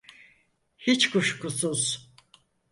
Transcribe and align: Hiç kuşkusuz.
Hiç 0.77 1.09
kuşkusuz. 1.11 2.11